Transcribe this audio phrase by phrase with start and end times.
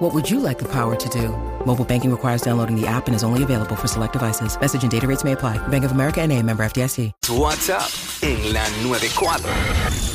[0.00, 1.28] What would you like the power to do?
[1.66, 4.58] Mobile banking requires downloading the app and is only available for select devices.
[4.58, 5.58] Message and data rates may apply.
[5.68, 7.12] Bank of America and a member FDIC.
[7.28, 7.90] What's up
[8.22, 10.09] en la 94.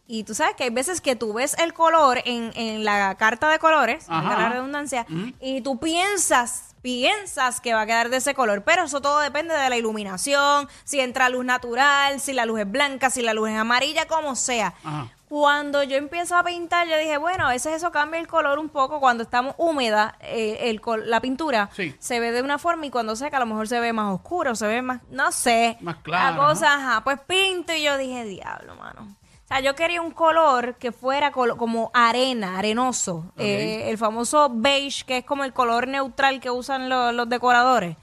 [0.08, 3.50] Y tú sabes que hay veces que tú ves el color en, en la carta
[3.50, 4.22] de colores, Ajá.
[4.30, 5.08] valga la redundancia,
[5.42, 9.56] y tú piensas, piensas que va a quedar de ese color, pero eso todo depende
[9.56, 13.50] de la iluminación, si entra luz natural, si la luz es blanca, si la luz
[13.50, 14.76] es amarilla, como sea.
[14.84, 15.08] Ajá.
[15.28, 18.70] Cuando yo empiezo a pintar, yo dije, bueno, a veces eso cambia el color un
[18.70, 19.00] poco.
[19.00, 21.96] Cuando estamos húmeda, eh, el col- la pintura Sí.
[21.98, 24.54] se ve de una forma y cuando seca a lo mejor se ve más oscuro,
[24.54, 25.78] se ve más, no sé.
[25.82, 29.16] Más claro, La cosa, ajá, pues pinto y yo dije, diablo, mano.
[29.56, 33.32] Sea, yo quería un color que fuera colo- como arena, arenoso.
[33.38, 37.96] Eh, el famoso beige, que es como el color neutral que usan lo- los decoradores.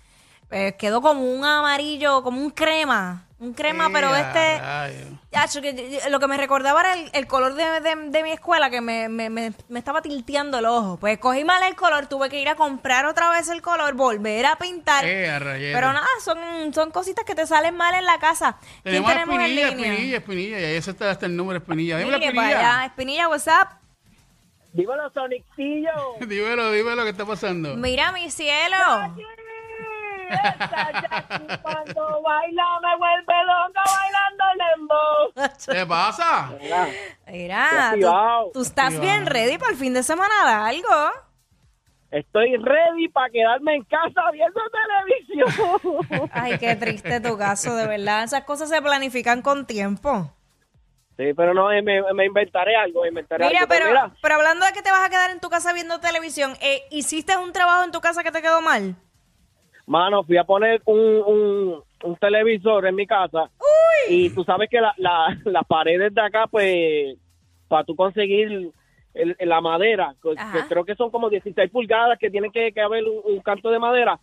[0.49, 3.27] Pues quedó como un amarillo, como un crema.
[3.39, 5.12] Un crema, pero Eh, este...
[6.11, 9.09] Lo que me recordaba era el, el color de, de- de mi escuela que me,
[9.09, 10.99] me- me- me estaba tilteando el ojo.
[10.99, 14.45] Pues cogí mal el color, tuve que ir a comprar otra vez el color, volver
[14.47, 15.05] a pintar.
[15.07, 15.39] Eh, a.
[15.39, 16.39] Pero nada, son,
[16.75, 18.59] son cositas que te salen mal en la casa.
[18.61, 19.87] ¿Quién Tenemos a tenemos en Espinilla, línea?
[19.93, 20.61] Espinilla, Espinilla.
[20.61, 21.97] Y ahí se está hasta el número Espinilla.
[22.05, 22.49] Para Espinilla.
[22.59, 22.85] allá.
[22.87, 23.73] Espinilla, WhatsApp.
[24.75, 25.91] Dímelo, Sonicillo.
[26.27, 27.75] dímelo, dímelo, ¿qué está pasando?
[27.77, 28.77] Mira, mi cielo.
[28.77, 29.15] Esa
[30.33, 35.73] Jackie cuando baila me vuelve loca bailando lembo.
[35.73, 36.53] ¿Qué pasa?
[37.27, 41.13] Mira, tú, tú estás bien ready para el fin de semana largo.
[42.11, 46.29] Estoy ready para quedarme en casa viendo televisión.
[46.33, 48.25] Ay, qué triste tu caso, de verdad.
[48.25, 50.31] Esas cosas se planifican con tiempo.
[51.17, 53.69] Sí, pero no, eh, me, me inventaré algo, me inventaré Mira, algo.
[53.71, 56.55] pero, mira, pero hablando de que te vas a quedar en tu casa viendo televisión,
[56.61, 58.97] eh, ¿hiciste un trabajo en tu casa que te quedó mal?
[59.87, 63.51] Mano, fui a poner un, un, un televisor en mi casa
[64.09, 67.17] y tú sabes que la, la, las paredes de acá, pues,
[67.69, 68.71] para tú conseguir
[69.15, 70.63] el- la madera, que- Ajá.
[70.63, 73.71] que creo que son como 16 pulgadas que tienen que, que haber un, un canto
[73.71, 74.19] de madera.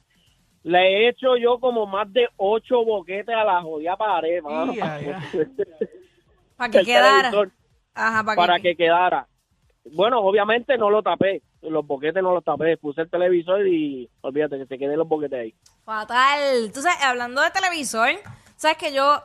[0.63, 4.73] Le he hecho yo como más de ocho boquetes a la jodida pared, mano.
[6.57, 7.31] Para que El quedara.
[7.95, 9.27] Ajá, para, para que, que quedara.
[9.93, 14.57] Bueno, obviamente no lo tapé, los boquetes no los tapé, puse el televisor y olvídate
[14.57, 15.55] que se queden los boquetes ahí.
[15.85, 16.71] Fatal.
[16.73, 18.09] Tú sabes, hablando de televisor,
[18.55, 19.23] sabes que yo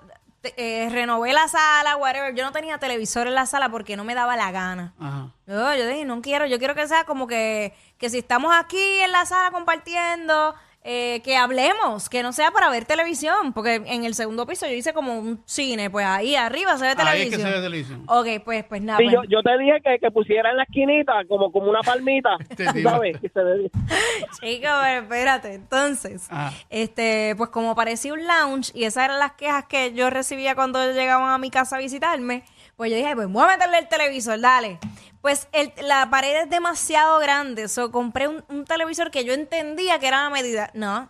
[0.57, 2.35] eh, renové la sala, whatever.
[2.35, 4.95] Yo no tenía televisor en la sala porque no me daba la gana.
[4.99, 5.31] Ajá.
[5.47, 9.01] Yo, yo dije, no quiero, yo quiero que sea como que, que si estamos aquí
[9.01, 10.55] en la sala compartiendo,
[10.87, 14.75] eh, que hablemos, que no sea para ver televisión, porque en el segundo piso yo
[14.75, 17.41] hice como un cine, pues ahí arriba se ve Ahí es que televisión.
[17.41, 18.05] se ve televisión.
[18.07, 18.99] Ok, pues, pues nada.
[18.99, 21.81] Sí, pues- yo, yo te dije que, que pusiera en la esquinita como, como una
[21.81, 22.91] palmita, Te ¿tú digo.
[22.91, 23.19] ¿sabes?
[23.19, 23.71] Que se ve-
[24.41, 25.55] Chico, pero espérate.
[25.55, 26.53] Entonces, Ajá.
[26.69, 30.93] este, pues como parecía un lounge y esas eran las quejas que yo recibía cuando
[30.93, 32.45] llegaban a mi casa a visitarme,
[32.77, 34.79] pues yo dije, pues voy a meterle el televisor, dale.
[35.25, 39.99] Pues el- la pared es demasiado grande, so compré un, un televisor que yo entendía
[39.99, 40.71] que era la medida.
[40.75, 41.09] No.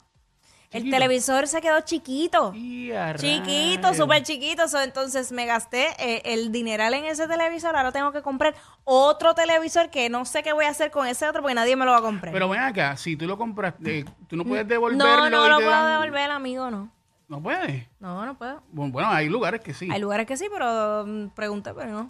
[0.70, 2.52] El televisor se quedó chiquito.
[3.18, 4.68] Chiquito, súper chiquito.
[4.68, 7.74] so, entonces me gasté eh, el dineral en ese televisor.
[7.74, 11.28] Ahora tengo que comprar otro televisor que no sé qué voy a hacer con ese
[11.28, 12.32] otro porque nadie me lo va a comprar.
[12.32, 15.04] Pero ven acá, si tú lo compraste, eh, tú no puedes devolverlo.
[15.04, 16.88] no, no lo puedo dan- devolver, amigo, no.
[17.26, 17.88] No puedes.
[17.98, 18.62] No, no puedo.
[18.70, 19.88] Bueno, bueno, hay lugares que sí.
[19.90, 22.08] Hay lugares que sí, pero mm, pregunté, pero no.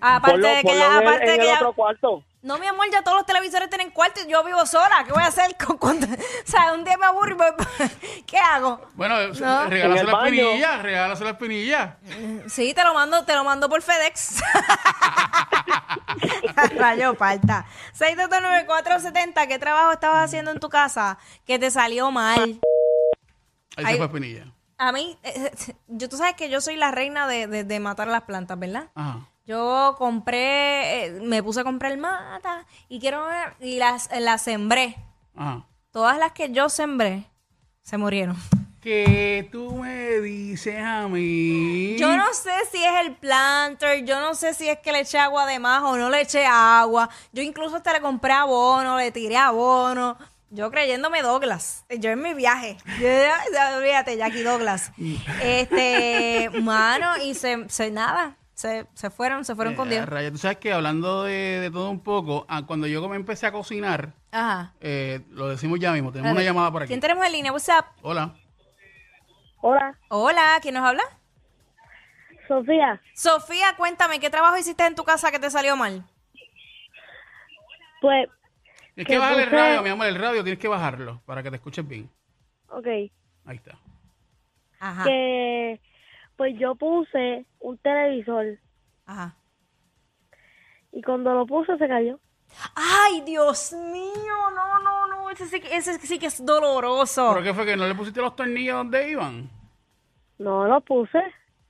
[0.00, 2.22] Aparte de que ya, en aparte de en que el ya- otro cuarto.
[2.42, 5.02] No, mi amor, ya todos los televisores tienen cuarto y yo vivo sola.
[5.06, 5.56] ¿Qué voy a hacer?
[5.56, 6.08] con, con- o
[6.44, 7.54] sea, un día me aburro y voy-
[8.26, 8.82] ¿Qué hago?
[8.94, 9.64] Bueno, No.
[9.66, 10.42] regálaselo En el a baño.
[10.42, 11.96] espinilla, regálaselo a espinilla.
[12.48, 14.42] Sí, te lo mando, te lo mando por FedEx.
[16.76, 17.66] Rayo falta.
[17.98, 22.60] 6229470, ¿qué trabajo estabas haciendo en tu casa que te salió mal?
[23.76, 23.92] Ahí Ay.
[23.92, 24.46] se fue espinilla.
[24.76, 25.50] A mí, eh,
[25.88, 28.88] yo, tú sabes que yo soy la reina de, de- de matar las plantas, ¿verdad?
[28.94, 29.20] Ajá.
[29.46, 33.26] Yo compré, eh, me puse a comprar mata y quiero
[33.60, 34.96] y las, las sembré.
[35.36, 35.66] Ajá.
[35.90, 37.26] Todas las que yo sembré
[37.82, 38.36] se murieron.
[38.80, 41.96] Que tú me dices a mí.
[41.98, 45.18] Yo no sé si es el planter, yo no sé si es que le eché
[45.18, 47.10] agua de más o no le eché agua.
[47.32, 50.16] Yo incluso hasta le compré abono, le tiré abono.
[50.50, 51.84] Yo creyéndome Douglas.
[51.98, 52.76] Yo en mi viaje.
[52.98, 54.92] Yo, ya, olvídate, Jackie Douglas.
[55.42, 58.36] Este, mano, y se, se nada.
[58.54, 60.08] Se, se fueron, se fueron con Eh, Dios.
[60.08, 63.46] raya, Tú sabes que hablando de, de todo un poco, ah, cuando yo me empecé
[63.46, 64.72] a cocinar, Ajá.
[64.80, 66.88] eh, lo decimos ya mismo, tenemos una llamada por aquí.
[66.88, 67.52] ¿Quién tenemos en línea?
[67.52, 67.84] What's up?
[68.02, 68.34] Hola.
[69.60, 71.02] Hola, Hola, ¿quién nos habla?
[72.46, 73.00] Sofía.
[73.14, 76.04] Sofía, cuéntame, ¿qué trabajo hiciste en tu casa que te salió mal?
[78.00, 78.28] Pues,
[78.96, 81.50] Es Que que bajar el radio, mi amor, el radio tienes que bajarlo para que
[81.50, 82.08] te escuches bien.
[82.68, 82.86] ok,
[83.46, 83.76] Ahí está.
[84.78, 85.04] Ajá.
[85.04, 85.80] que
[86.36, 88.58] pues yo puse un televisor
[89.06, 89.34] Ajá.
[90.92, 92.18] y cuando lo puse se cayó.
[92.74, 97.32] Ay, Dios mío, no, no, no, ese sí, que- ese sí que es doloroso.
[97.32, 99.50] ¿Por qué fue que no le pusiste los tornillos donde iban?
[100.38, 101.20] No lo puse.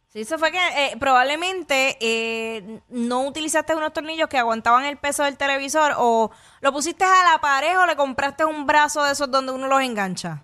[0.09, 5.25] Sí, eso fue que eh, probablemente eh, no utilizaste unos tornillos que aguantaban el peso
[5.25, 6.31] del televisor o
[6.61, 9.81] lo pusiste a la pared o le compraste un brazo de esos donde uno los
[9.81, 10.43] engancha.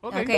[0.00, 0.14] Ok.
[0.16, 0.30] Ok,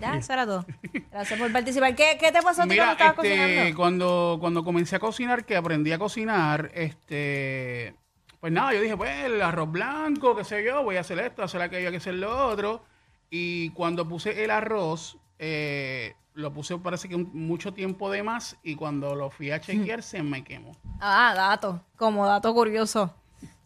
[0.00, 0.64] ya, eso era todo.
[1.10, 1.94] Gracias por participar.
[1.94, 3.76] ¿Qué, qué te pasó a ti Mira, cuando estabas este, cocinando?
[3.76, 7.94] cuando, cuando comencé a cocinar, que aprendí a cocinar, este,
[8.40, 11.42] pues nada, yo dije, pues el arroz blanco, qué sé yo, voy a hacer esto,
[11.42, 12.82] hacer aquello, hay que hacer lo otro.
[13.30, 18.56] Y cuando puse el arroz, eh, lo puse parece que un- mucho tiempo de más
[18.62, 20.72] y cuando lo fui a chequear se me quemó.
[21.00, 23.14] Ah, dato, como dato curioso.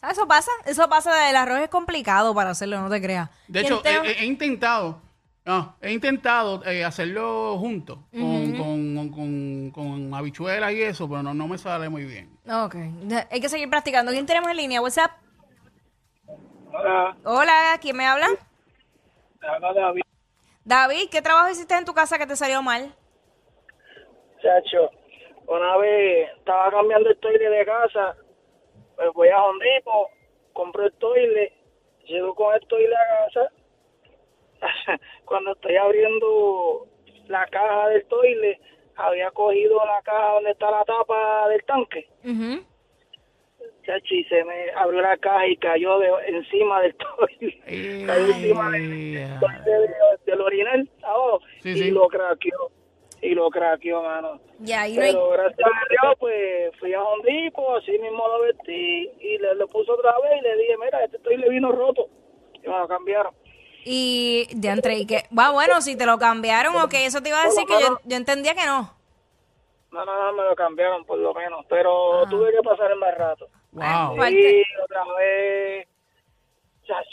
[0.01, 0.19] ¿Sabes?
[0.19, 3.31] Eso pasa, eso pasa, el arroz es complicado para hacerlo, no te creas.
[3.49, 5.01] De ¿Quién hecho, he intentado,
[5.45, 11.35] no, he intentado eh, hacerlo junto con, con, con- con habichuelas y eso, pero no,
[11.35, 12.31] no me sale muy bien.
[12.49, 12.77] Ok,
[13.31, 14.11] hay que seguir practicando.
[14.13, 14.81] ¿Quién tenemos en línea?
[14.81, 15.11] WhatsApp.
[16.73, 18.27] Hola, Hola, ¿quién me habla?
[19.41, 20.03] te habla David,
[20.65, 22.95] David, ¿qué trabajo hiciste en tu casa que te salió mal?
[24.43, 24.91] chacho.
[25.47, 28.17] Una vez estaba cambiando el toile de casa,
[28.97, 30.09] pues voy a Home Depot,
[30.55, 31.53] compro el toile,
[32.07, 33.51] llego con el toile a casa.
[35.25, 36.87] Cuando estoy abriendo
[37.29, 38.61] la caja del toile,
[38.97, 42.09] había cogido la caja donde está la tapa del tanque.
[44.11, 47.61] Y se me abrió la caja y cayó de, encima del toile.
[48.07, 49.29] Cayó encima del, de-
[50.27, 51.91] del orinal abajo Sí, y sí.
[51.91, 52.71] lo craqueó.
[53.21, 54.41] Y lo craqueó, mano.
[54.61, 58.41] Y no hay- Pero gracias a Dios, pues fui a Home Depot, así mismo lo
[58.43, 62.07] vestí y le, lo puse otra vez y le dije, mira, este toile vino roto.
[62.63, 63.35] Y me lo cambiaron.
[63.85, 67.29] Y de entre y que, va bueno, si te lo cambiaron o que eso te
[67.29, 68.95] iba a decir que yo, yo entendía que no.
[69.93, 71.65] No, no, no, me lo cambiaron por lo menos.
[71.69, 73.49] Pero tuve que pasar el más rato.
[73.73, 74.17] wow.
[74.29, 75.87] Y otra vez,
[76.87, 77.07] chach.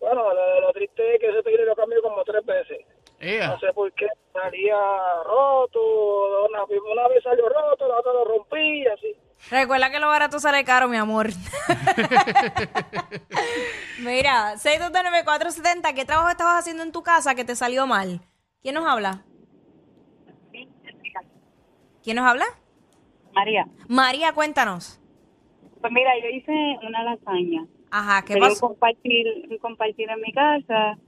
[0.00, 2.80] Bueno, lo, lo triste es que ese toile lo cambié como tres veces.
[3.20, 4.76] No sé por qué salía
[5.24, 9.16] roto, una, una vez salió roto, la otra lo rompí y así.
[9.50, 11.28] Recuerda que lo barato sale caro, mi amor.
[14.00, 18.20] Mira, 6229470, ¿qué trabajo estabas haciendo en tu casa que te salió mal?
[18.62, 19.22] ¿Quién nos habla?
[22.02, 22.44] ¿Quién nos habla?
[23.34, 25.00] María, María, cuéntanos.
[25.80, 26.52] pues mira, yo hice
[26.86, 27.66] una lasaña.
[27.90, 28.68] Ajá, ¿qué pasó?
[28.68, 29.26] compartir,
[29.60, 30.98] compartir en mi casa.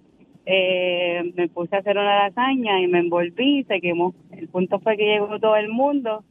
[0.45, 4.15] Eh, me puse a hacer una lasaña y me envolví, se quemó.
[4.31, 6.25] El punto fue que llegó todo el mundo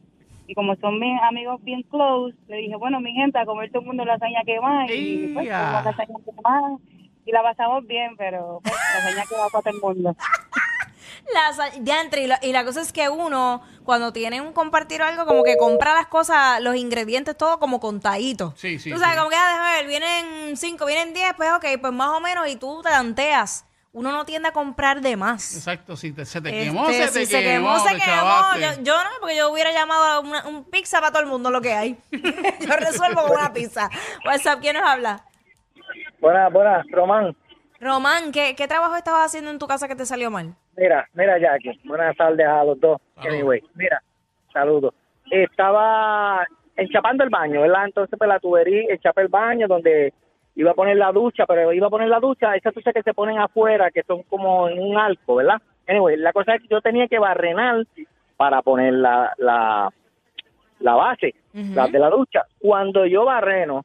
[0.46, 3.80] y como son mis amigos bien close, le dije, bueno, mi gente, a comer todo
[3.80, 6.76] el mundo lasaña quemada y pues comimos lasaña quemada
[7.24, 10.16] y la pasamos bien, pero pues, lasaña quemada para todo el mundo.
[11.32, 15.26] La, diantre, y, la, y la cosa es que uno, cuando tiene un compartir algo,
[15.26, 18.54] como que compra las cosas, los ingredientes, todo como contadito.
[18.56, 19.18] Sí, sí, Tú sabes, sí.
[19.18, 22.46] como que, ah, déjame ver, vienen cinco, vienen diez, pues ok, pues más o menos,
[22.48, 25.56] y tú te tanteas uno no tiende a comprar de más.
[25.56, 28.54] Exacto, si te- se te Este, quemó, se te si se quemó, se te quemó.
[28.60, 31.50] Yo, yo no, porque yo hubiera llamado a una- un pizza para todo el mundo
[31.50, 31.98] lo que hay.
[32.60, 33.88] yo resuelvo con una pizza.
[34.26, 35.24] WhatsApp, ¿quién nos habla?
[36.20, 37.34] Buenas, buenas, Román.
[37.80, 40.54] Román, ¿qué, ¿qué trabajo estabas haciendo en tu casa que te salió mal?
[40.76, 41.80] Mira, mira, Jackie.
[41.84, 43.00] Buenas tardes a los dos.
[43.14, 43.32] Saludos.
[43.34, 44.02] Anyway, mira,
[44.52, 44.92] saludos.
[45.30, 47.86] Estaba enchapando el baño, ¿verdad?
[47.86, 50.12] Entonces, pues la tubería, enchapé el baño donde
[50.56, 53.14] iba a poner la ducha, pero iba a poner la ducha, esas duchas que se
[53.14, 55.60] ponen afuera, que son como en un arco, ¿verdad?
[55.86, 57.84] Anyway, la cosa es que yo tenía que barrenar
[58.36, 59.90] para poner la, la,
[60.80, 61.34] la base,
[61.74, 62.42] la de la ducha.
[62.58, 63.84] Cuando yo barreno,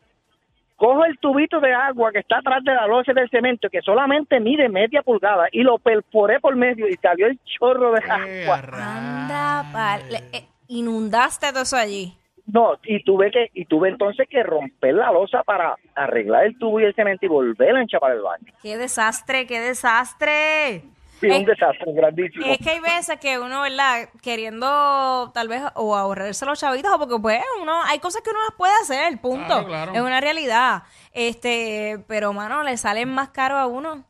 [0.78, 4.40] cojo el tubito de agua que está atrás de la losa del cemento, que solamente
[4.40, 8.62] mide media pulgada, y lo perforé por medio y salió el chorro de Eh, agua.
[8.74, 12.14] Anda, pal- le- eh, inundaste todo eso allí.
[12.46, 16.80] No, y tuve que y tuve entonces que romper la losa para arreglar el tubo
[16.80, 18.54] y el cemento y volver a enchapar el baño.
[18.62, 20.84] ¡Qué desastre, qué desastre!
[21.20, 22.46] Sí, Eh, un desastre grandísimo.
[22.48, 24.10] Es que hay veces que uno, ¿verdad?
[24.24, 28.40] Queriendo tal vez o ahorrarse los chavitos o porque pues uno, hay cosas que uno
[28.42, 29.46] las puede hacer, punto.
[29.46, 29.94] Claro, claro.
[29.94, 30.84] Es una realidad.
[31.14, 34.04] Este, pero mano, le salen más caro a uno.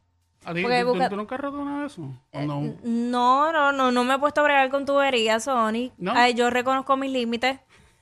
[0.45, 2.01] ¿A ti, tú, busca- tú nunca has roto una de eso?
[2.31, 2.61] ¿O no?
[2.83, 5.91] No, no, no, no me he puesto a bregar con tuberías, Sony.
[5.97, 6.13] ¿No?
[6.15, 7.59] Ay, yo reconozco mis límites.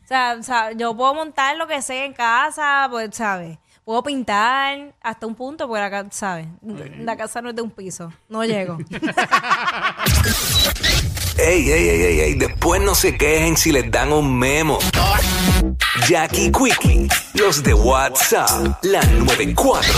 [0.10, 3.60] O sea, o sea, yo puedo montar lo que sea en casa, pues, ¿sabes?
[3.86, 6.48] Puedo pintar hasta un punto, porque la casa, ¿sabes?
[6.98, 8.12] La casa no es de un piso.
[8.28, 8.80] No llego.
[11.38, 14.78] Ey, ey, ey, ey, ey, después no se quejen si les dan un memo.
[16.06, 19.94] Jackie Quickie, los de WhatsApp, la 94.